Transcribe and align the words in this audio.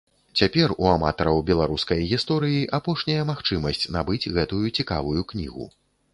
Цяпер 0.39 0.71
у 0.85 0.87
аматараў 0.93 1.37
беларускай 1.49 1.99
гісторыі 2.13 2.65
апошняя 2.79 3.21
магчымасць 3.33 3.87
набыць 3.99 4.29
гэтую 4.41 4.65
цікавую 4.77 5.21
кнігу. 5.35 5.71